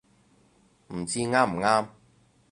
[0.87, 1.87] 唔知啱唔啱